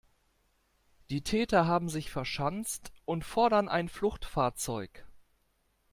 Die 1.11 1.21
Täter 1.21 1.67
haben 1.67 1.87
sich 1.87 2.09
verschanzt 2.09 2.91
und 3.05 3.23
fordern 3.23 3.69
ein 3.69 3.87
Fluchtfahrzeug. 3.87 5.05